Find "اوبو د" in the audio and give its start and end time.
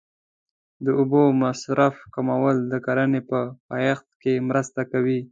0.99-1.35